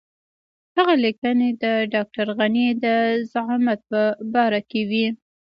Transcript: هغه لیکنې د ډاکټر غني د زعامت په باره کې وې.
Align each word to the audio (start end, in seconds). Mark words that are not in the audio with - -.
هغه 0.75 0.93
لیکنې 1.03 1.49
د 1.63 1.65
ډاکټر 1.93 2.27
غني 2.37 2.67
د 2.83 2.85
زعامت 3.31 3.79
په 3.89 4.01
باره 4.33 4.61
کې 4.69 4.81
وې. 4.89 5.07